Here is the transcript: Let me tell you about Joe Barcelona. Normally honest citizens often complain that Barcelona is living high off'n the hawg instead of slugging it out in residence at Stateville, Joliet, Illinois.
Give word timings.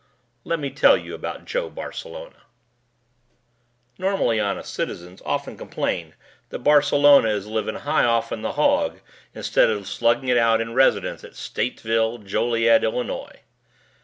Let 0.43 0.59
me 0.59 0.71
tell 0.71 0.97
you 0.97 1.13
about 1.13 1.45
Joe 1.45 1.69
Barcelona. 1.69 2.41
Normally 3.99 4.39
honest 4.39 4.73
citizens 4.73 5.21
often 5.23 5.55
complain 5.57 6.15
that 6.49 6.63
Barcelona 6.65 7.29
is 7.29 7.45
living 7.45 7.75
high 7.75 8.05
off'n 8.05 8.41
the 8.41 8.53
hawg 8.53 9.01
instead 9.35 9.69
of 9.69 9.87
slugging 9.87 10.29
it 10.29 10.39
out 10.39 10.59
in 10.59 10.73
residence 10.73 11.23
at 11.23 11.33
Stateville, 11.35 12.25
Joliet, 12.25 12.83
Illinois. 12.83 13.41